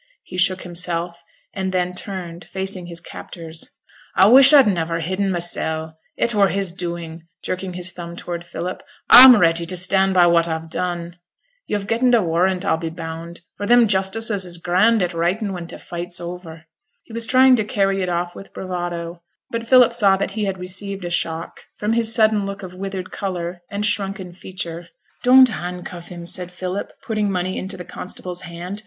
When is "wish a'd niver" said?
4.31-4.99